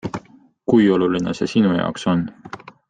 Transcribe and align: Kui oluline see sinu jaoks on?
Kui 0.71 0.87
oluline 0.95 1.37
see 1.41 1.49
sinu 1.53 1.77
jaoks 1.81 2.11
on? 2.15 2.29